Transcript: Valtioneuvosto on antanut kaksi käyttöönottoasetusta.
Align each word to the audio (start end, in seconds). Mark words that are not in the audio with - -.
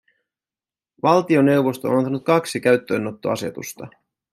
Valtioneuvosto 1.03 1.89
on 1.89 1.97
antanut 1.97 2.23
kaksi 2.23 2.59
käyttöönottoasetusta. 2.61 3.87